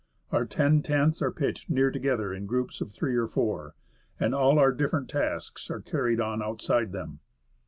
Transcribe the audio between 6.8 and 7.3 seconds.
them.